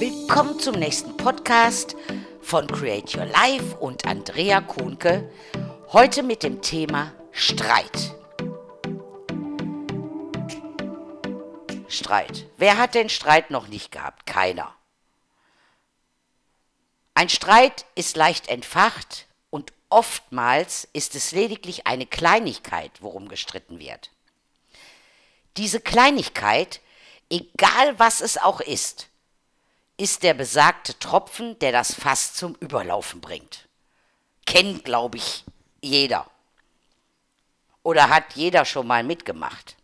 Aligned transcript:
Willkommen 0.00 0.58
zum 0.58 0.76
nächsten 0.76 1.14
Podcast 1.18 1.94
von 2.40 2.66
Create 2.66 3.14
Your 3.14 3.26
Life 3.26 3.76
und 3.76 4.06
Andrea 4.06 4.62
Kuhnke. 4.62 5.30
Heute 5.92 6.22
mit 6.22 6.42
dem 6.42 6.62
Thema 6.62 7.12
Streit. 7.32 8.14
Streit. 11.86 12.46
Wer 12.56 12.78
hat 12.78 12.94
den 12.94 13.10
Streit 13.10 13.50
noch 13.50 13.68
nicht 13.68 13.92
gehabt? 13.92 14.24
Keiner. 14.24 14.74
Ein 17.12 17.28
Streit 17.28 17.84
ist 17.94 18.16
leicht 18.16 18.48
entfacht 18.48 19.26
und 19.50 19.74
oftmals 19.90 20.88
ist 20.94 21.14
es 21.14 21.32
lediglich 21.32 21.86
eine 21.86 22.06
Kleinigkeit, 22.06 22.92
worum 23.00 23.28
gestritten 23.28 23.78
wird. 23.78 24.10
Diese 25.58 25.78
Kleinigkeit, 25.78 26.80
egal 27.28 27.98
was 27.98 28.22
es 28.22 28.38
auch 28.38 28.62
ist, 28.62 29.09
ist 30.00 30.22
der 30.22 30.32
besagte 30.32 30.98
Tropfen, 30.98 31.58
der 31.58 31.72
das 31.72 31.94
Fass 31.94 32.32
zum 32.32 32.54
Überlaufen 32.54 33.20
bringt. 33.20 33.68
Kennt, 34.46 34.84
glaube 34.84 35.18
ich, 35.18 35.44
jeder. 35.82 36.28
Oder 37.82 38.08
hat 38.08 38.34
jeder 38.34 38.64
schon 38.64 38.86
mal 38.86 39.04
mitgemacht. 39.04 39.76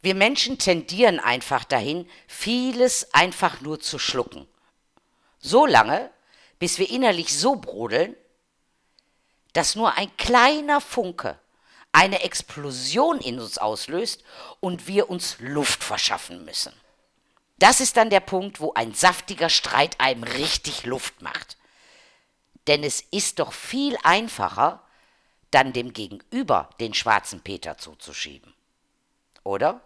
Wir 0.00 0.16
Menschen 0.16 0.58
tendieren 0.58 1.20
einfach 1.20 1.62
dahin, 1.62 2.10
vieles 2.26 3.14
einfach 3.14 3.60
nur 3.60 3.78
zu 3.78 4.00
schlucken. 4.00 4.48
So 5.38 5.64
lange, 5.64 6.10
bis 6.58 6.78
wir 6.78 6.90
innerlich 6.90 7.38
so 7.38 7.54
brodeln, 7.54 8.16
dass 9.52 9.76
nur 9.76 9.96
ein 9.96 10.16
kleiner 10.16 10.80
Funke 10.80 11.38
eine 11.92 12.22
Explosion 12.22 13.20
in 13.20 13.38
uns 13.38 13.58
auslöst 13.58 14.24
und 14.58 14.88
wir 14.88 15.08
uns 15.08 15.36
Luft 15.38 15.84
verschaffen 15.84 16.44
müssen. 16.44 16.72
Das 17.62 17.78
ist 17.78 17.96
dann 17.96 18.10
der 18.10 18.18
Punkt, 18.18 18.58
wo 18.58 18.72
ein 18.74 18.92
saftiger 18.92 19.48
Streit 19.48 20.00
einem 20.00 20.24
richtig 20.24 20.84
Luft 20.84 21.22
macht. 21.22 21.56
Denn 22.66 22.82
es 22.82 23.02
ist 23.12 23.38
doch 23.38 23.52
viel 23.52 23.96
einfacher, 24.02 24.82
dann 25.52 25.72
dem 25.72 25.92
Gegenüber 25.92 26.70
den 26.80 26.92
schwarzen 26.92 27.40
Peter 27.40 27.78
zuzuschieben. 27.78 28.52
Oder? 29.44 29.80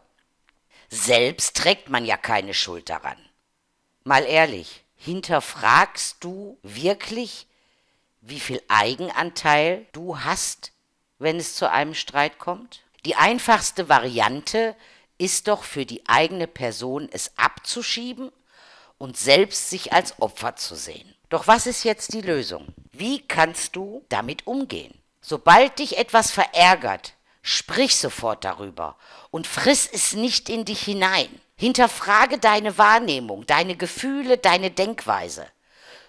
Selbst 0.88 1.54
trägt 1.54 1.90
man 1.90 2.06
ja 2.06 2.16
keine 2.16 2.54
Schuld 2.54 2.88
daran. 2.88 3.18
Mal 4.04 4.24
ehrlich, 4.24 4.82
hinterfragst 4.94 6.16
du 6.20 6.58
wirklich, 6.62 7.46
wie 8.22 8.40
viel 8.40 8.62
Eigenanteil 8.68 9.86
du 9.92 10.20
hast, 10.20 10.72
wenn 11.18 11.36
es 11.36 11.54
zu 11.54 11.70
einem 11.70 11.92
Streit 11.92 12.38
kommt? 12.38 12.84
Die 13.04 13.16
einfachste 13.16 13.90
Variante 13.90 14.74
ist 15.18 15.48
doch 15.48 15.64
für 15.64 15.86
die 15.86 16.06
eigene 16.08 16.46
Person 16.46 17.08
es 17.10 17.32
abzuschieben 17.36 18.30
und 18.98 19.16
selbst 19.16 19.70
sich 19.70 19.92
als 19.92 20.20
Opfer 20.20 20.56
zu 20.56 20.74
sehen. 20.74 21.14
Doch 21.28 21.46
was 21.46 21.66
ist 21.66 21.84
jetzt 21.84 22.12
die 22.12 22.20
Lösung? 22.20 22.68
Wie 22.92 23.20
kannst 23.20 23.76
du 23.76 24.04
damit 24.08 24.46
umgehen? 24.46 24.94
Sobald 25.20 25.78
dich 25.78 25.98
etwas 25.98 26.30
verärgert, 26.30 27.14
sprich 27.42 27.96
sofort 27.96 28.44
darüber 28.44 28.96
und 29.30 29.46
friss 29.46 29.88
es 29.90 30.14
nicht 30.14 30.48
in 30.48 30.64
dich 30.64 30.82
hinein. 30.82 31.28
Hinterfrage 31.56 32.38
deine 32.38 32.78
Wahrnehmung, 32.78 33.46
deine 33.46 33.76
Gefühle, 33.76 34.38
deine 34.38 34.70
Denkweise. 34.70 35.46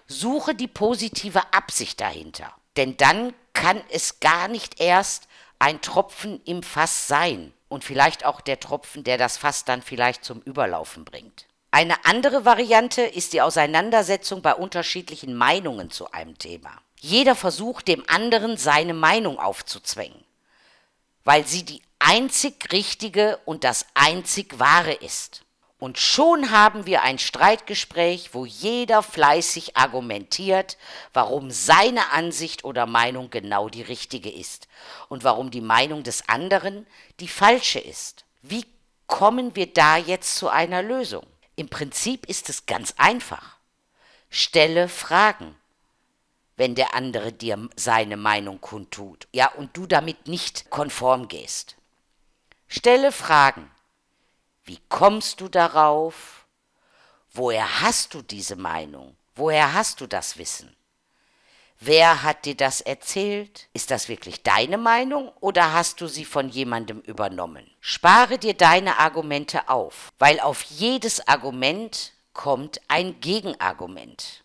Suche 0.06 0.54
die 0.54 0.68
positive 0.68 1.52
Absicht 1.52 2.00
dahinter. 2.00 2.52
Denn 2.76 2.96
dann 2.96 3.34
kann 3.54 3.82
es 3.90 4.20
gar 4.20 4.48
nicht 4.48 4.80
erst 4.80 5.27
ein 5.58 5.80
Tropfen 5.80 6.40
im 6.44 6.62
Fass 6.62 7.08
sein, 7.08 7.52
und 7.68 7.84
vielleicht 7.84 8.24
auch 8.24 8.40
der 8.40 8.60
Tropfen, 8.60 9.04
der 9.04 9.18
das 9.18 9.38
Fass 9.38 9.64
dann 9.64 9.82
vielleicht 9.82 10.24
zum 10.24 10.40
Überlaufen 10.40 11.04
bringt. 11.04 11.46
Eine 11.70 12.04
andere 12.06 12.44
Variante 12.44 13.02
ist 13.02 13.34
die 13.34 13.42
Auseinandersetzung 13.42 14.40
bei 14.40 14.54
unterschiedlichen 14.54 15.34
Meinungen 15.34 15.90
zu 15.90 16.10
einem 16.10 16.38
Thema. 16.38 16.70
Jeder 16.98 17.34
versucht 17.34 17.86
dem 17.88 18.02
anderen 18.08 18.56
seine 18.56 18.94
Meinung 18.94 19.38
aufzuzwängen, 19.38 20.24
weil 21.24 21.46
sie 21.46 21.64
die 21.64 21.82
einzig 21.98 22.72
richtige 22.72 23.38
und 23.44 23.64
das 23.64 23.86
einzig 23.94 24.58
wahre 24.58 24.94
ist. 24.94 25.44
Und 25.78 25.98
schon 25.98 26.50
haben 26.50 26.86
wir 26.86 27.02
ein 27.02 27.20
Streitgespräch, 27.20 28.34
wo 28.34 28.44
jeder 28.44 29.02
fleißig 29.02 29.76
argumentiert, 29.76 30.76
warum 31.12 31.52
seine 31.52 32.10
Ansicht 32.10 32.64
oder 32.64 32.86
Meinung 32.86 33.30
genau 33.30 33.68
die 33.68 33.82
richtige 33.82 34.30
ist 34.30 34.66
und 35.08 35.22
warum 35.22 35.52
die 35.52 35.60
Meinung 35.60 36.02
des 36.02 36.28
anderen 36.28 36.84
die 37.20 37.28
falsche 37.28 37.78
ist. 37.78 38.24
Wie 38.42 38.64
kommen 39.06 39.54
wir 39.54 39.72
da 39.72 39.96
jetzt 39.96 40.36
zu 40.36 40.48
einer 40.48 40.82
Lösung? 40.82 41.24
Im 41.54 41.68
Prinzip 41.68 42.26
ist 42.26 42.48
es 42.48 42.66
ganz 42.66 42.94
einfach. 42.96 43.56
Stelle 44.30 44.88
Fragen, 44.88 45.54
wenn 46.56 46.74
der 46.74 46.94
andere 46.94 47.32
dir 47.32 47.68
seine 47.76 48.16
Meinung 48.16 48.60
kundtut, 48.60 49.28
ja, 49.32 49.48
und 49.52 49.76
du 49.76 49.86
damit 49.86 50.26
nicht 50.26 50.70
konform 50.70 51.28
gehst. 51.28 51.76
Stelle 52.66 53.12
Fragen. 53.12 53.70
Wie 54.68 54.80
kommst 54.90 55.40
du 55.40 55.48
darauf? 55.48 56.44
Woher 57.32 57.80
hast 57.80 58.12
du 58.12 58.20
diese 58.20 58.54
Meinung? 58.54 59.16
Woher 59.34 59.72
hast 59.72 60.02
du 60.02 60.06
das 60.06 60.36
Wissen? 60.36 60.76
Wer 61.80 62.22
hat 62.22 62.44
dir 62.44 62.54
das 62.54 62.82
erzählt? 62.82 63.68
Ist 63.72 63.90
das 63.90 64.10
wirklich 64.10 64.42
deine 64.42 64.76
Meinung 64.76 65.32
oder 65.40 65.72
hast 65.72 66.02
du 66.02 66.06
sie 66.06 66.26
von 66.26 66.50
jemandem 66.50 67.00
übernommen? 67.00 67.66
Spare 67.80 68.36
dir 68.36 68.52
deine 68.52 68.98
Argumente 68.98 69.70
auf, 69.70 70.12
weil 70.18 70.38
auf 70.38 70.60
jedes 70.64 71.26
Argument 71.26 72.12
kommt 72.34 72.78
ein 72.88 73.20
Gegenargument. 73.20 74.44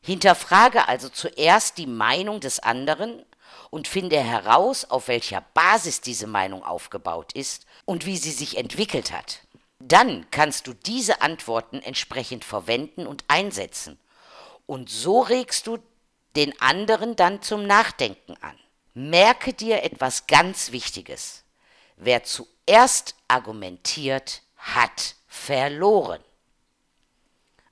Hinterfrage 0.00 0.88
also 0.88 1.10
zuerst 1.10 1.76
die 1.76 1.86
Meinung 1.86 2.40
des 2.40 2.60
anderen 2.60 3.26
und 3.70 3.88
finde 3.88 4.20
heraus, 4.20 4.84
auf 4.84 5.08
welcher 5.08 5.40
Basis 5.54 6.00
diese 6.00 6.26
Meinung 6.26 6.62
aufgebaut 6.64 7.32
ist 7.32 7.66
und 7.84 8.06
wie 8.06 8.16
sie 8.16 8.30
sich 8.30 8.56
entwickelt 8.56 9.12
hat. 9.12 9.40
Dann 9.78 10.26
kannst 10.30 10.66
du 10.66 10.72
diese 10.72 11.20
Antworten 11.20 11.80
entsprechend 11.80 12.44
verwenden 12.44 13.06
und 13.06 13.24
einsetzen. 13.28 13.98
Und 14.66 14.90
so 14.90 15.20
regst 15.20 15.66
du 15.66 15.78
den 16.34 16.58
anderen 16.60 17.16
dann 17.16 17.42
zum 17.42 17.66
Nachdenken 17.66 18.36
an. 18.40 18.58
Merke 18.94 19.52
dir 19.52 19.82
etwas 19.82 20.26
ganz 20.26 20.72
Wichtiges. 20.72 21.44
Wer 21.96 22.24
zuerst 22.24 23.14
argumentiert, 23.28 24.42
hat 24.56 25.16
verloren. 25.26 26.22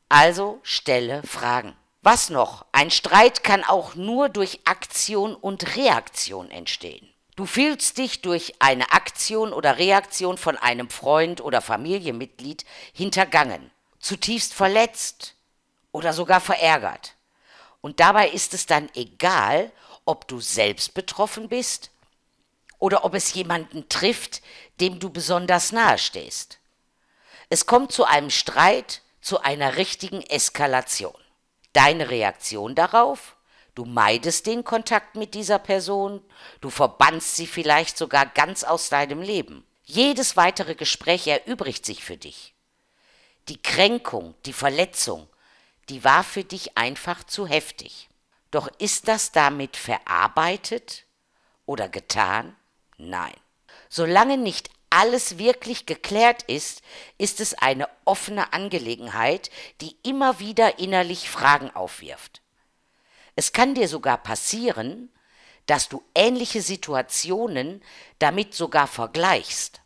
Also 0.08 0.60
stelle 0.62 1.22
Fragen. 1.22 1.74
Was 2.06 2.28
noch? 2.28 2.66
Ein 2.70 2.91
Streit 2.91 3.42
kann 3.44 3.65
auch 3.65 3.94
nur 3.94 4.28
durch 4.28 4.60
Aktion 4.66 5.34
und 5.34 5.75
Reaktion 5.75 6.50
entstehen. 6.50 7.09
Du 7.34 7.47
fühlst 7.47 7.97
dich 7.97 8.20
durch 8.20 8.56
eine 8.59 8.92
Aktion 8.92 9.54
oder 9.54 9.78
Reaktion 9.78 10.37
von 10.37 10.59
einem 10.59 10.91
Freund 10.91 11.41
oder 11.41 11.62
Familienmitglied 11.62 12.66
hintergangen, 12.93 13.70
zutiefst 14.00 14.53
verletzt 14.53 15.34
oder 15.93 16.12
sogar 16.12 16.43
verärgert. 16.43 17.14
Und 17.81 18.00
dabei 18.00 18.28
ist 18.28 18.53
es 18.53 18.66
dann 18.66 18.91
egal, 18.94 19.72
ob 20.04 20.28
du 20.28 20.41
selbst 20.41 20.93
betroffen 20.93 21.48
bist 21.48 21.91
oder 22.78 23.06
ob 23.06 23.14
es 23.14 23.32
jemanden 23.32 23.88
trifft, 23.88 24.43
dem 24.78 24.98
du 24.98 25.09
besonders 25.09 25.72
nahe 25.72 25.97
stehst. 25.97 26.59
Es 27.48 27.64
kommt 27.64 27.93
zu 27.93 28.04
einem 28.04 28.28
Streit, 28.28 29.00
zu 29.22 29.41
einer 29.41 29.78
richtigen 29.78 30.20
Eskalation. 30.20 31.23
Deine 31.74 32.08
Reaktion 32.08 32.74
darauf? 32.74 33.36
Du 33.74 33.84
meidest 33.84 34.46
den 34.46 34.64
Kontakt 34.64 35.16
mit 35.16 35.34
dieser 35.34 35.58
Person, 35.58 36.22
du 36.60 36.70
verbannst 36.70 37.34
sie 37.34 37.48
vielleicht 37.48 37.98
sogar 37.98 38.24
ganz 38.24 38.62
aus 38.62 38.88
deinem 38.88 39.20
Leben. 39.20 39.66
Jedes 39.82 40.36
weitere 40.36 40.76
Gespräch 40.76 41.26
erübrigt 41.26 41.84
sich 41.84 42.04
für 42.04 42.16
dich. 42.16 42.54
Die 43.49 43.60
Kränkung, 43.60 44.34
die 44.46 44.52
Verletzung, 44.52 45.28
die 45.88 46.04
war 46.04 46.22
für 46.25 46.44
dich 46.44 46.78
einfach 46.78 47.25
zu 47.25 47.46
heftig. 47.46 48.08
Doch 48.52 48.69
ist 48.78 49.08
das 49.08 49.32
damit 49.32 49.76
verarbeitet 49.76 51.04
oder 51.66 51.88
getan? 51.88 52.56
Nein. 52.96 53.34
Solange 53.88 54.38
nicht 54.38 54.70
alles 54.94 55.38
wirklich 55.38 55.87
geklärt 55.87 56.44
ist, 56.44 56.82
ist 57.19 57.41
es 57.41 57.55
eine 57.55 57.88
offene 58.05 58.52
Angelegenheit, 58.52 59.50
die 59.81 59.96
immer 60.05 60.38
wieder 60.38 60.79
innerlich 60.79 61.29
Fragen 61.29 61.75
aufwirft. 61.75 62.43
Es 63.35 63.52
kann 63.52 63.75
dir 63.75 63.88
sogar 63.88 64.19
passieren, 64.19 65.12
dass 65.67 65.88
du 65.88 66.02
ähnliche 66.14 66.62
Situationen 66.62 67.82
damit 68.20 68.55
sogar 68.55 68.87
vergleichst 68.87 69.81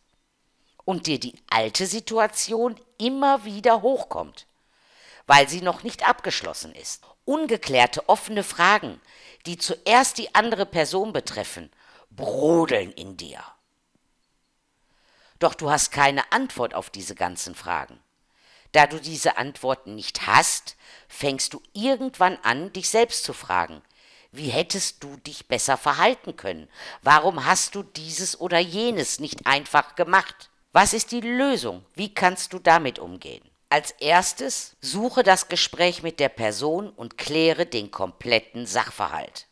und 0.85 1.07
dir 1.07 1.19
die 1.19 1.35
alte 1.49 1.87
Situation 1.87 2.79
immer 2.99 3.47
wieder 3.47 3.81
hochkommt, 3.81 4.47
weil 5.27 5.49
sie 5.49 5.63
noch 5.63 5.85
nicht 5.85 6.07
abgeschlossen 6.07 6.75
ist. 6.75 7.05
Ungeklärte 7.25 8.07
offene 8.11 8.43
Fragen, 8.43 9.01
die 9.47 9.57
zuerst 9.57 10.19
die 10.19 10.35
andere 10.35 10.67
Person 10.67 11.15
betreffen, 11.15 11.71
brodeln 12.11 12.93
in 12.93 13.17
dir. 13.17 13.43
Doch 15.39 15.55
du 15.55 15.71
hast 15.71 15.93
keine 15.93 16.33
Antwort 16.33 16.75
auf 16.75 16.91
diese 16.91 17.15
ganzen 17.15 17.55
Fragen. 17.55 18.01
Da 18.73 18.87
du 18.87 19.01
diese 19.01 19.39
Antworten 19.39 19.95
nicht 19.95 20.27
hast, 20.27 20.77
fängst 21.09 21.55
du 21.55 21.63
irgendwann 21.73 22.39
an, 22.43 22.73
dich 22.73 22.91
selbst 22.91 23.25
zu 23.25 23.33
fragen. 23.33 23.83
Wie 24.31 24.49
hättest 24.49 25.03
du 25.03 25.17
dich 25.17 25.49
besser 25.49 25.79
verhalten 25.79 26.37
können? 26.37 26.69
Warum 27.03 27.47
hast 27.47 27.75
du 27.75 27.83
dieses 27.83 28.39
oder 28.39 28.59
jenes 28.59 29.21
nicht 29.21 29.47
einfach 29.47 29.95
gemacht? 29.95 30.51
Was 30.73 30.93
ist 30.93 31.13
die 31.13 31.23
Lösung? 31.23 31.85
Wie 31.95 32.13
kannst 32.13 32.53
du 32.53 32.59
damit 32.59 32.99
umgehen? 32.99 33.43
Als 33.71 33.93
erstes 33.93 34.77
suche 34.81 35.23
das 35.23 35.49
Gespräch 35.49 36.03
mit 36.03 36.21
der 36.21 36.29
Person 36.29 36.91
und 36.91 37.17
kläre 37.17 37.65
den 37.65 37.91
kompletten 37.91 38.67
Sachverhalt. 38.67 39.47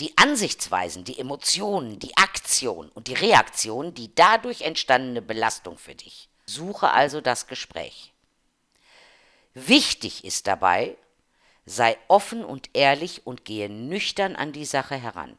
Die 0.00 0.16
Ansichtsweisen, 0.16 1.04
die 1.04 1.18
Emotionen, 1.18 1.98
die 1.98 2.16
Aktion 2.16 2.88
und 2.90 3.08
die 3.08 3.14
Reaktion, 3.14 3.94
die 3.94 4.14
dadurch 4.14 4.62
entstandene 4.62 5.22
Belastung 5.22 5.78
für 5.78 5.94
dich. 5.94 6.28
Suche 6.46 6.90
also 6.90 7.20
das 7.20 7.46
Gespräch. 7.46 8.12
Wichtig 9.54 10.24
ist 10.24 10.46
dabei, 10.46 10.96
sei 11.66 11.96
offen 12.08 12.44
und 12.44 12.70
ehrlich 12.72 13.26
und 13.26 13.44
gehe 13.44 13.68
nüchtern 13.68 14.36
an 14.36 14.52
die 14.52 14.64
Sache 14.64 14.96
heran. 14.96 15.38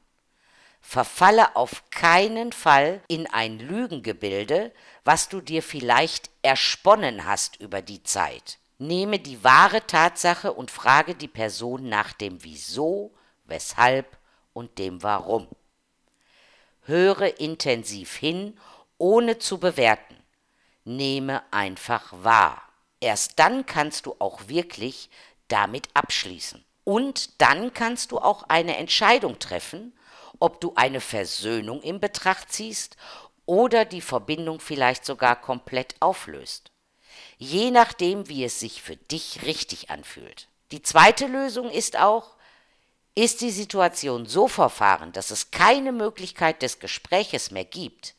Verfalle 0.82 1.56
auf 1.56 1.90
keinen 1.92 2.52
Fall 2.52 3.02
in 3.08 3.28
ein 3.28 3.60
Lügengebilde, 3.60 4.74
was 5.06 5.30
du 5.30 5.40
dir 5.40 5.62
vielleicht 5.62 6.32
ersponnen 6.42 7.26
hast 7.26 7.58
über 7.58 7.82
die 7.82 8.04
Zeit. 8.04 8.58
Nehme 8.80 9.20
die 9.20 9.44
wahre 9.44 9.86
Tatsache 9.86 10.52
und 10.54 10.72
frage 10.72 11.14
die 11.14 11.28
Person 11.28 11.88
nach 11.88 12.14
dem 12.14 12.44
Wieso, 12.44 13.14
weshalb 13.46 14.18
und 14.54 14.78
dem 14.78 15.04
Warum. 15.04 15.48
Höre 16.84 17.40
intensiv 17.40 18.16
hin, 18.16 18.58
ohne 18.98 19.40
zu 19.40 19.60
bewerten. 19.60 20.16
Nehme 20.84 21.44
einfach 21.52 22.12
wahr. 22.24 22.62
Erst 23.00 23.40
dann 23.40 23.66
kannst 23.66 24.06
du 24.06 24.16
auch 24.20 24.48
wirklich 24.48 25.10
damit 25.48 25.90
abschließen. 25.94 26.64
Und 26.84 27.42
dann 27.42 27.74
kannst 27.74 28.12
du 28.12 28.20
auch 28.20 28.44
eine 28.44 28.78
Entscheidung 28.78 29.40
treffen, 29.40 29.94
ob 30.40 30.60
du 30.60 30.74
eine 30.76 31.02
Versöhnung 31.02 31.82
in 31.82 32.00
Betracht 32.00 32.52
ziehst 32.52 32.98
oder 33.46 33.86
die 33.86 34.02
Verbindung 34.02 34.60
vielleicht 34.60 35.06
sogar 35.06 35.40
komplett 35.40 35.96
auflöst. 36.00 36.72
Je 37.38 37.72
nachdem, 37.72 38.28
wie 38.30 38.44
es 38.44 38.60
sich 38.60 38.82
für 38.82 38.96
dich 38.96 39.44
richtig 39.44 39.90
anfühlt. 39.90 40.48
Die 40.72 40.82
zweite 40.82 41.28
Lösung 41.28 41.70
ist 41.70 41.98
auch, 41.98 42.36
ist 43.16 43.42
die 43.42 43.52
Situation 43.52 44.26
so 44.26 44.48
verfahren, 44.48 45.12
dass 45.12 45.32
es 45.32 45.52
keine 45.52 45.92
Möglichkeit 45.92 46.62
des 46.62 46.80
Gespräches 46.80 47.52
mehr 47.52 47.66
gibt, 47.66 48.16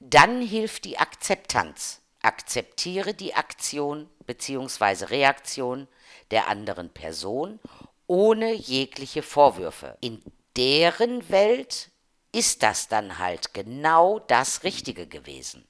dann 0.00 0.40
hilft 0.40 0.84
die 0.84 0.98
Akzeptanz. 0.98 2.00
Akzeptiere 2.22 3.14
die 3.14 3.34
Aktion 3.34 4.08
bzw. 4.26 5.06
Reaktion 5.06 5.88
der 6.30 6.48
anderen 6.48 6.90
Person 6.90 7.60
ohne 8.06 8.52
jegliche 8.52 9.22
Vorwürfe. 9.22 9.96
In 10.00 10.22
deren 10.56 11.28
Welt 11.30 11.90
ist 12.32 12.62
das 12.62 12.88
dann 12.88 13.18
halt 13.18 13.54
genau 13.54 14.18
das 14.18 14.64
Richtige 14.64 15.06
gewesen, 15.06 15.66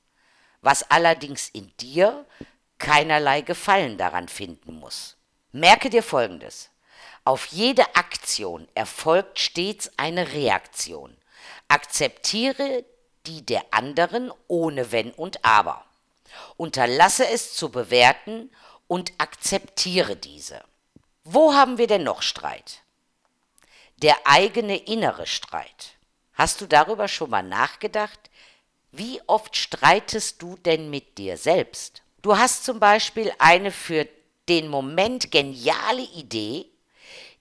was 0.61 0.89
allerdings 0.91 1.49
in 1.49 1.73
dir 1.79 2.27
keinerlei 2.79 3.43
Gefallen 3.43 3.97
daran 3.97 4.29
finden 4.29 4.75
muss. 4.75 5.17
Merke 5.53 5.91
dir 5.91 6.03
Folgendes. 6.03 6.72
Auf 7.25 7.47
jede 7.47 7.95
Aktion 7.95 8.67
erfolgt 8.75 9.39
stets 9.39 9.91
eine 9.97 10.33
Reaktion. 10.33 11.17
Akzeptiere 11.69 12.85
die 13.27 13.47
der 13.47 13.65
anderen 13.71 14.33
ohne 14.49 14.91
Wenn 14.91 15.13
und 15.13 15.45
Aber. 15.45 15.85
Unterlasse 16.57 17.29
es 17.29 17.55
zu 17.55 17.71
bewerten 17.71 18.51
und 18.89 19.13
akzeptiere 19.19 20.17
diese. 20.17 20.63
Wo 21.25 21.55
haben 21.55 21.79
wir 21.79 21.87
denn 21.87 22.03
noch 22.03 22.23
Streit? 22.23 22.83
Der 23.99 24.17
eigene 24.25 24.77
innere 24.77 25.29
Streit. 25.29 25.95
Hast 26.35 26.61
du 26.61 26.67
darüber 26.67 27.07
schon 27.07 27.31
mal 27.31 27.45
nachgedacht? 27.45 28.19
Wie 28.91 29.21
oft 29.29 29.57
streitest 29.57 30.43
du 30.43 30.57
denn 30.57 30.91
mit 30.91 31.19
dir 31.19 31.37
selbst? 31.37 32.03
Du 32.23 32.37
hast 32.37 32.65
zum 32.65 32.81
Beispiel 32.81 33.33
eine 33.39 33.71
für 33.71 34.09
den 34.49 34.69
Moment 34.69 35.31
geniale 35.31 36.03
Idee, 36.03 36.72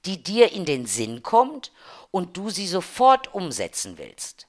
die 0.05 0.23
dir 0.23 0.51
in 0.51 0.65
den 0.65 0.85
Sinn 0.85 1.23
kommt 1.23 1.71
und 2.11 2.37
du 2.37 2.49
sie 2.49 2.67
sofort 2.67 3.33
umsetzen 3.33 3.97
willst. 3.97 4.47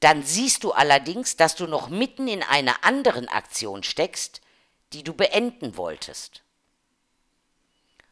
Dann 0.00 0.22
siehst 0.22 0.64
du 0.64 0.72
allerdings, 0.72 1.36
dass 1.36 1.54
du 1.54 1.66
noch 1.66 1.88
mitten 1.88 2.28
in 2.28 2.42
einer 2.42 2.84
anderen 2.84 3.28
Aktion 3.28 3.82
steckst, 3.82 4.40
die 4.92 5.02
du 5.02 5.14
beenden 5.14 5.76
wolltest. 5.76 6.42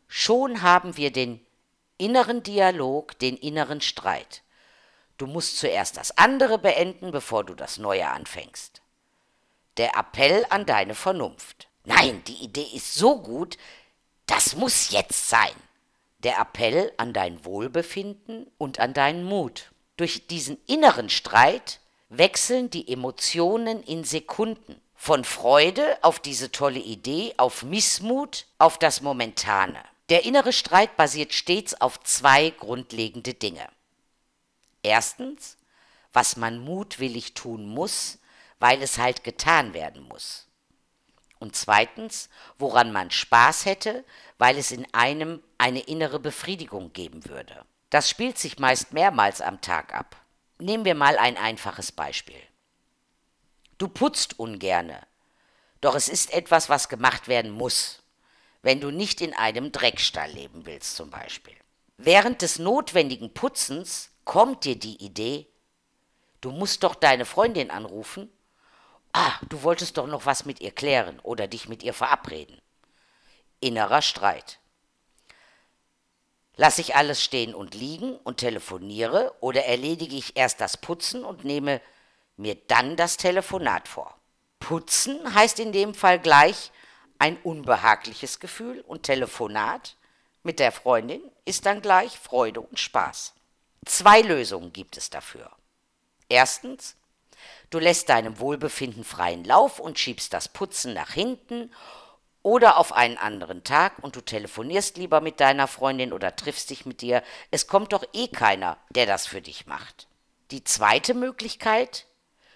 Schon 0.08 0.62
haben 0.62 0.96
wir 0.96 1.10
den 1.10 1.44
inneren 1.98 2.42
Dialog, 2.42 3.18
den 3.18 3.36
inneren 3.36 3.80
Streit. 3.80 4.42
Du 5.18 5.26
musst 5.26 5.58
zuerst 5.58 5.96
das 5.96 6.16
andere 6.16 6.58
beenden, 6.58 7.10
bevor 7.10 7.44
du 7.44 7.54
das 7.54 7.78
Neue 7.78 8.08
anfängst. 8.08 8.82
Der 9.76 9.96
Appell 9.96 10.44
an 10.50 10.66
deine 10.66 10.94
Vernunft. 10.94 11.68
Nein, 11.84 12.22
die 12.24 12.44
Idee 12.44 12.68
ist 12.74 12.94
so 12.94 13.20
gut, 13.20 13.56
das 14.26 14.56
muss 14.56 14.90
jetzt 14.90 15.28
sein 15.28 15.54
der 16.22 16.38
Appell 16.38 16.92
an 16.96 17.12
dein 17.12 17.44
Wohlbefinden 17.44 18.50
und 18.58 18.80
an 18.80 18.94
deinen 18.94 19.24
Mut. 19.24 19.72
Durch 19.96 20.26
diesen 20.26 20.58
inneren 20.66 21.08
Streit 21.08 21.80
wechseln 22.08 22.70
die 22.70 22.92
Emotionen 22.92 23.82
in 23.82 24.04
Sekunden. 24.04 24.80
Von 24.94 25.24
Freude 25.24 25.98
auf 26.02 26.20
diese 26.20 26.52
tolle 26.52 26.78
Idee, 26.78 27.34
auf 27.36 27.64
Missmut, 27.64 28.46
auf 28.58 28.78
das 28.78 29.00
Momentane. 29.00 29.82
Der 30.10 30.24
innere 30.24 30.52
Streit 30.52 30.96
basiert 30.96 31.32
stets 31.32 31.74
auf 31.80 32.00
zwei 32.04 32.50
grundlegende 32.50 33.34
Dinge. 33.34 33.68
Erstens, 34.82 35.56
was 36.12 36.36
man 36.36 36.58
mutwillig 36.58 37.34
tun 37.34 37.66
muss, 37.66 38.18
weil 38.60 38.82
es 38.82 38.98
halt 38.98 39.24
getan 39.24 39.74
werden 39.74 40.02
muss. 40.02 40.46
Und 41.42 41.56
zweitens, 41.56 42.28
woran 42.56 42.92
man 42.92 43.10
Spaß 43.10 43.64
hätte, 43.64 44.04
weil 44.38 44.56
es 44.58 44.70
in 44.70 44.86
einem 44.94 45.42
eine 45.58 45.80
innere 45.80 46.20
Befriedigung 46.20 46.92
geben 46.92 47.26
würde. 47.26 47.64
Das 47.90 48.08
spielt 48.08 48.38
sich 48.38 48.60
meist 48.60 48.92
mehrmals 48.92 49.40
am 49.40 49.60
Tag 49.60 49.92
ab. 49.92 50.14
Nehmen 50.60 50.84
wir 50.84 50.94
mal 50.94 51.18
ein 51.18 51.36
einfaches 51.36 51.90
Beispiel. 51.90 52.40
Du 53.76 53.88
putzt 53.88 54.38
ungerne, 54.38 55.04
doch 55.80 55.96
es 55.96 56.06
ist 56.06 56.32
etwas, 56.32 56.68
was 56.68 56.88
gemacht 56.88 57.26
werden 57.26 57.50
muss, 57.50 58.04
wenn 58.62 58.80
du 58.80 58.92
nicht 58.92 59.20
in 59.20 59.34
einem 59.34 59.72
Dreckstall 59.72 60.30
leben 60.30 60.64
willst 60.64 60.94
zum 60.94 61.10
Beispiel. 61.10 61.56
Während 61.96 62.42
des 62.42 62.60
notwendigen 62.60 63.34
Putzens 63.34 64.12
kommt 64.24 64.64
dir 64.64 64.78
die 64.78 65.04
Idee, 65.04 65.48
du 66.40 66.52
musst 66.52 66.84
doch 66.84 66.94
deine 66.94 67.24
Freundin 67.24 67.72
anrufen 67.72 68.30
Ah, 69.12 69.34
du 69.48 69.62
wolltest 69.62 69.98
doch 69.98 70.06
noch 70.06 70.26
was 70.26 70.44
mit 70.44 70.60
ihr 70.60 70.70
klären 70.70 71.20
oder 71.20 71.46
dich 71.46 71.68
mit 71.68 71.82
ihr 71.82 71.94
verabreden. 71.94 72.60
Innerer 73.60 74.02
Streit. 74.02 74.58
Lass 76.56 76.78
ich 76.78 76.96
alles 76.96 77.22
stehen 77.22 77.54
und 77.54 77.74
liegen 77.74 78.16
und 78.16 78.38
telefoniere 78.38 79.34
oder 79.40 79.64
erledige 79.64 80.16
ich 80.16 80.36
erst 80.36 80.60
das 80.60 80.76
Putzen 80.76 81.24
und 81.24 81.44
nehme 81.44 81.80
mir 82.36 82.54
dann 82.54 82.96
das 82.96 83.16
Telefonat 83.16 83.88
vor? 83.88 84.16
Putzen 84.58 85.34
heißt 85.34 85.58
in 85.60 85.72
dem 85.72 85.94
Fall 85.94 86.18
gleich 86.18 86.70
ein 87.18 87.36
unbehagliches 87.42 88.40
Gefühl 88.40 88.80
und 88.82 89.04
Telefonat 89.04 89.96
mit 90.42 90.58
der 90.58 90.72
Freundin 90.72 91.22
ist 91.44 91.66
dann 91.66 91.80
gleich 91.80 92.18
Freude 92.18 92.60
und 92.60 92.78
Spaß. 92.78 93.34
Zwei 93.86 94.20
Lösungen 94.22 94.72
gibt 94.72 94.96
es 94.96 95.10
dafür. 95.10 95.50
Erstens, 96.28 96.96
Du 97.72 97.78
lässt 97.78 98.10
deinem 98.10 98.38
Wohlbefinden 98.38 99.02
freien 99.02 99.44
Lauf 99.44 99.80
und 99.80 99.98
schiebst 99.98 100.34
das 100.34 100.46
Putzen 100.46 100.92
nach 100.92 101.12
hinten 101.12 101.72
oder 102.42 102.76
auf 102.76 102.92
einen 102.92 103.16
anderen 103.16 103.64
Tag 103.64 103.94
und 104.02 104.14
du 104.14 104.20
telefonierst 104.20 104.98
lieber 104.98 105.22
mit 105.22 105.40
deiner 105.40 105.66
Freundin 105.66 106.12
oder 106.12 106.36
triffst 106.36 106.68
dich 106.68 106.84
mit 106.84 107.00
dir. 107.00 107.22
Es 107.50 107.66
kommt 107.66 107.94
doch 107.94 108.04
eh 108.12 108.28
keiner, 108.28 108.76
der 108.90 109.06
das 109.06 109.26
für 109.26 109.40
dich 109.40 109.64
macht. 109.64 110.06
Die 110.50 110.64
zweite 110.64 111.14
Möglichkeit, 111.14 112.04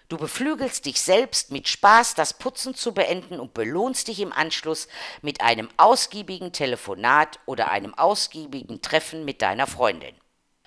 du 0.07 0.17
beflügelst 0.17 0.85
dich 0.85 1.01
selbst 1.01 1.49
mit 1.49 1.67
Spaß, 1.67 2.13
das 2.13 2.35
Putzen 2.35 2.75
zu 2.75 2.93
beenden 2.93 3.39
und 3.39 3.55
belohnst 3.55 4.09
dich 4.09 4.19
im 4.19 4.31
Anschluss 4.31 4.87
mit 5.23 5.41
einem 5.41 5.69
ausgiebigen 5.77 6.53
Telefonat 6.53 7.39
oder 7.47 7.71
einem 7.71 7.95
ausgiebigen 7.95 8.83
Treffen 8.83 9.25
mit 9.25 9.41
deiner 9.41 9.65
Freundin. 9.65 10.13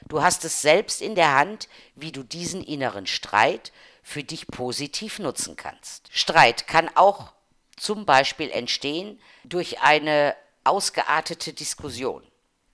Du 0.09 0.23
hast 0.23 0.45
es 0.45 0.61
selbst 0.61 1.03
in 1.03 1.15
der 1.15 1.37
Hand, 1.37 1.69
wie 1.95 2.11
du 2.11 2.25
diesen 2.25 2.65
inneren 2.65 3.07
Streit 3.07 3.71
für 4.03 4.25
dich 4.25 4.47
positiv 4.47 5.19
nutzen 5.19 5.57
kannst. 5.57 6.09
Streit 6.13 6.67
kann 6.67 6.91
auch 6.95 7.33
zum 7.77 8.05
Beispiel 8.07 8.51
entstehen 8.51 9.21
durch 9.45 9.81
eine 9.81 10.37
ausgeartete 10.65 11.53
Diskussion. 11.53 12.23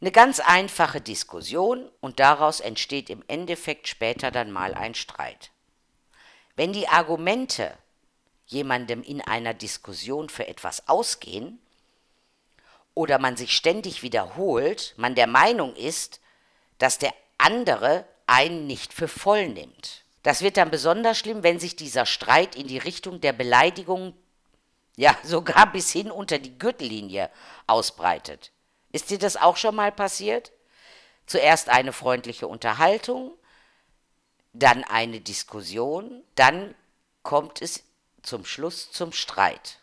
Eine 0.00 0.12
ganz 0.12 0.40
einfache 0.40 1.00
Diskussion 1.00 1.90
und 2.00 2.20
daraus 2.20 2.60
entsteht 2.60 3.08
im 3.10 3.24
Endeffekt 3.28 3.88
später 3.88 4.30
dann 4.30 4.50
mal 4.50 4.74
ein 4.74 4.94
Streit. 4.94 5.50
Wenn 6.54 6.72
die 6.72 6.88
Argumente 6.88 7.76
jemandem 8.46 9.02
in 9.02 9.20
einer 9.20 9.54
Diskussion 9.54 10.28
für 10.28 10.46
etwas 10.46 10.88
ausgehen, 10.88 11.58
oder 12.96 13.18
man 13.18 13.36
sich 13.36 13.54
ständig 13.54 14.02
wiederholt, 14.02 14.94
man 14.96 15.14
der 15.14 15.26
Meinung 15.26 15.76
ist, 15.76 16.20
dass 16.78 16.98
der 16.98 17.12
andere 17.36 18.06
einen 18.26 18.66
nicht 18.66 18.92
für 18.92 19.06
voll 19.06 19.48
nimmt. 19.48 20.05
Das 20.26 20.42
wird 20.42 20.56
dann 20.56 20.72
besonders 20.72 21.18
schlimm, 21.18 21.44
wenn 21.44 21.60
sich 21.60 21.76
dieser 21.76 22.04
Streit 22.04 22.56
in 22.56 22.66
die 22.66 22.78
Richtung 22.78 23.20
der 23.20 23.32
Beleidigung, 23.32 24.12
ja 24.96 25.16
sogar 25.22 25.70
bis 25.70 25.92
hin 25.92 26.10
unter 26.10 26.40
die 26.40 26.58
Gürtellinie 26.58 27.30
ausbreitet. 27.68 28.50
Ist 28.90 29.10
dir 29.10 29.20
das 29.20 29.36
auch 29.36 29.56
schon 29.56 29.76
mal 29.76 29.92
passiert? 29.92 30.50
Zuerst 31.26 31.68
eine 31.68 31.92
freundliche 31.92 32.48
Unterhaltung, 32.48 33.34
dann 34.52 34.82
eine 34.82 35.20
Diskussion, 35.20 36.24
dann 36.34 36.74
kommt 37.22 37.62
es 37.62 37.84
zum 38.22 38.44
Schluss 38.44 38.90
zum 38.90 39.12
Streit. 39.12 39.78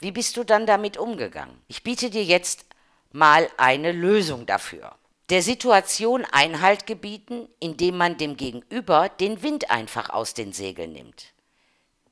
Wie 0.00 0.12
bist 0.12 0.36
du 0.36 0.44
dann 0.44 0.66
damit 0.66 0.98
umgegangen? 0.98 1.62
Ich 1.66 1.82
biete 1.82 2.10
dir 2.10 2.24
jetzt 2.24 2.66
mal 3.10 3.48
eine 3.56 3.92
Lösung 3.92 4.44
dafür. 4.44 4.94
Der 5.30 5.42
Situation 5.42 6.24
Einhalt 6.24 6.86
gebieten, 6.86 7.50
indem 7.60 7.98
man 7.98 8.16
dem 8.16 8.38
Gegenüber 8.38 9.10
den 9.10 9.42
Wind 9.42 9.70
einfach 9.70 10.08
aus 10.08 10.32
den 10.32 10.54
Segeln 10.54 10.92
nimmt. 10.92 11.34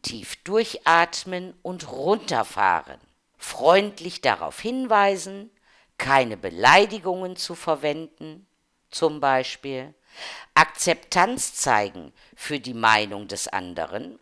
Tief 0.02 0.36
durchatmen 0.44 1.54
und 1.62 1.90
runterfahren. 1.90 3.00
Freundlich 3.38 4.20
darauf 4.20 4.60
hinweisen, 4.60 5.50
keine 5.96 6.36
Beleidigungen 6.36 7.36
zu 7.36 7.54
verwenden, 7.54 8.46
zum 8.90 9.20
Beispiel. 9.20 9.94
Akzeptanz 10.54 11.54
zeigen 11.54 12.12
für 12.34 12.60
die 12.60 12.74
Meinung 12.74 13.28
des 13.28 13.48
anderen. 13.48 14.18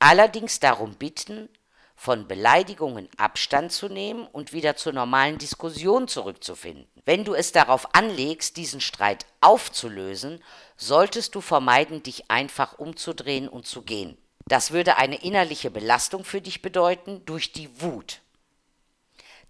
Allerdings 0.00 0.58
darum 0.58 0.94
bitten, 0.94 1.48
von 1.96 2.28
Beleidigungen 2.28 3.08
Abstand 3.16 3.72
zu 3.72 3.88
nehmen 3.88 4.26
und 4.26 4.52
wieder 4.52 4.76
zur 4.76 4.92
normalen 4.92 5.38
Diskussion 5.38 6.06
zurückzufinden. 6.06 6.86
Wenn 7.06 7.24
du 7.24 7.34
es 7.34 7.52
darauf 7.52 7.94
anlegst, 7.94 8.56
diesen 8.58 8.80
Streit 8.80 9.24
aufzulösen, 9.40 10.42
solltest 10.76 11.34
du 11.34 11.40
vermeiden, 11.40 12.02
dich 12.02 12.30
einfach 12.30 12.78
umzudrehen 12.78 13.48
und 13.48 13.66
zu 13.66 13.82
gehen. 13.82 14.18
Das 14.46 14.70
würde 14.70 14.98
eine 14.98 15.22
innerliche 15.22 15.70
Belastung 15.70 16.24
für 16.24 16.40
dich 16.40 16.62
bedeuten 16.62 17.24
durch 17.24 17.52
die 17.52 17.80
Wut. 17.80 18.20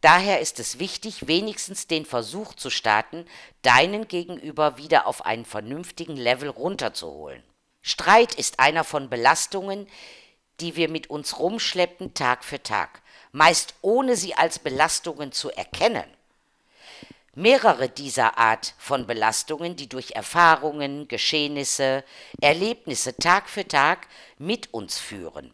Daher 0.00 0.40
ist 0.40 0.60
es 0.60 0.78
wichtig, 0.78 1.26
wenigstens 1.26 1.86
den 1.86 2.06
Versuch 2.06 2.54
zu 2.54 2.70
starten, 2.70 3.26
deinen 3.62 4.08
Gegenüber 4.08 4.78
wieder 4.78 5.06
auf 5.06 5.26
einen 5.26 5.44
vernünftigen 5.44 6.16
Level 6.16 6.48
runterzuholen. 6.48 7.42
Streit 7.82 8.34
ist 8.34 8.60
einer 8.60 8.84
von 8.84 9.08
Belastungen, 9.10 9.86
die 10.60 10.76
wir 10.76 10.88
mit 10.88 11.10
uns 11.10 11.38
rumschleppen 11.38 12.14
Tag 12.14 12.44
für 12.44 12.62
Tag, 12.62 13.02
meist 13.32 13.74
ohne 13.82 14.16
sie 14.16 14.34
als 14.34 14.58
Belastungen 14.58 15.32
zu 15.32 15.50
erkennen. 15.50 16.04
Mehrere 17.34 17.90
dieser 17.90 18.38
Art 18.38 18.74
von 18.78 19.06
Belastungen, 19.06 19.76
die 19.76 19.90
durch 19.90 20.12
Erfahrungen, 20.12 21.06
Geschehnisse, 21.06 22.02
Erlebnisse 22.40 23.14
Tag 23.16 23.50
für 23.50 23.68
Tag 23.68 24.08
mit 24.38 24.72
uns 24.72 24.98
führen, 24.98 25.52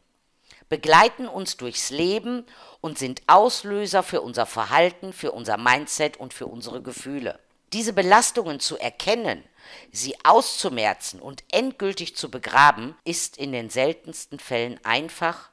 begleiten 0.68 1.26
uns 1.26 1.56
durchs 1.56 1.90
Leben 1.90 2.46
und 2.80 2.98
sind 2.98 3.22
Auslöser 3.26 4.04
für 4.04 4.20
unser 4.20 4.46
Verhalten, 4.46 5.12
für 5.12 5.32
unser 5.32 5.56
Mindset 5.56 6.18
und 6.18 6.32
für 6.32 6.46
unsere 6.46 6.82
Gefühle. 6.82 7.40
Diese 7.72 7.92
Belastungen 7.92 8.60
zu 8.60 8.78
erkennen 8.78 9.42
Sie 9.90 10.14
auszumerzen 10.24 11.20
und 11.20 11.44
endgültig 11.50 12.16
zu 12.16 12.30
begraben, 12.30 12.96
ist 13.04 13.36
in 13.36 13.52
den 13.52 13.70
seltensten 13.70 14.38
Fällen 14.38 14.80
einfach 14.84 15.50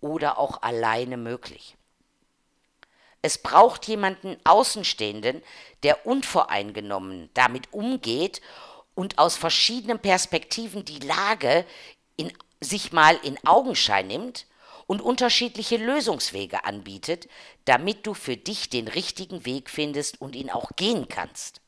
oder 0.00 0.38
auch 0.38 0.62
alleine 0.62 1.16
möglich. 1.16 1.76
Es 3.22 3.38
braucht 3.38 3.86
jemanden 3.86 4.38
Außenstehenden, 4.44 5.42
der 5.82 6.06
unvoreingenommen 6.06 7.28
damit 7.34 7.72
umgeht 7.72 8.40
und 8.94 9.18
aus 9.18 9.36
verschiedenen 9.36 9.98
Perspektiven 9.98 10.84
die 10.84 11.00
Lage 11.00 11.66
in, 12.16 12.32
sich 12.60 12.92
mal 12.92 13.16
in 13.22 13.38
Augenschein 13.46 14.06
nimmt 14.06 14.46
und 14.86 15.00
unterschiedliche 15.00 15.76
Lösungswege 15.76 16.64
anbietet, 16.64 17.28
damit 17.64 18.06
du 18.06 18.14
für 18.14 18.36
dich 18.36 18.70
den 18.70 18.88
richtigen 18.88 19.44
Weg 19.44 19.70
findest 19.70 20.20
und 20.20 20.34
ihn 20.34 20.50
auch 20.50 20.70
gehen 20.76 21.06
kannst. 21.08 21.60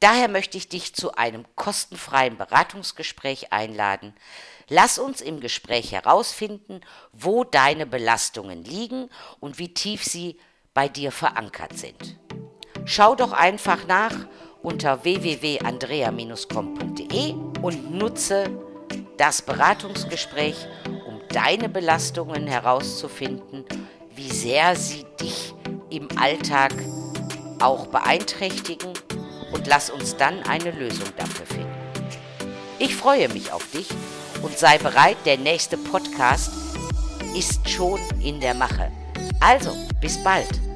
Daher 0.00 0.28
möchte 0.28 0.56
ich 0.56 0.68
dich 0.68 0.94
zu 0.94 1.16
einem 1.16 1.44
kostenfreien 1.56 2.36
Beratungsgespräch 2.36 3.52
einladen. 3.52 4.14
Lass 4.68 5.00
uns 5.00 5.20
im 5.20 5.40
Gespräch 5.40 5.90
herausfinden, 5.92 6.82
wo 7.12 7.42
deine 7.42 7.84
Belastungen 7.84 8.62
liegen 8.64 9.10
und 9.40 9.58
wie 9.58 9.74
tief 9.74 10.04
sie 10.04 10.38
bei 10.72 10.88
dir 10.88 11.10
verankert 11.10 11.76
sind. 11.76 12.16
Schau 12.84 13.16
doch 13.16 13.32
einfach 13.32 13.88
nach 13.88 14.14
unter 14.62 15.02
www.andrea-com.de 15.02 17.32
und 17.60 17.90
nutze 17.90 18.56
das 19.16 19.42
Beratungsgespräch, 19.42 20.68
um 21.06 21.20
deine 21.30 21.68
Belastungen 21.68 22.46
herauszufinden, 22.46 23.64
wie 24.14 24.30
sehr 24.30 24.76
sie 24.76 25.04
dich 25.20 25.52
im 25.90 26.06
Alltag 26.16 26.72
auch 27.60 27.88
beeinträchtigen 27.88 28.92
und 29.52 29.66
lass 29.66 29.90
uns 29.90 30.16
dann 30.16 30.42
eine 30.44 30.70
Lösung 30.70 31.08
dafür 31.16 31.46
finden. 31.46 31.68
Ich 32.78 32.94
freue 32.94 33.28
mich 33.28 33.52
auf 33.52 33.68
dich 33.72 33.88
und 34.42 34.56
sei 34.56 34.78
bereit, 34.78 35.16
der 35.24 35.38
nächste 35.38 35.76
Podcast 35.76 36.50
ist 37.36 37.68
schon 37.68 38.00
in 38.20 38.40
der 38.40 38.54
Mache. 38.54 38.90
Also, 39.40 39.74
bis 40.00 40.22
bald. 40.22 40.67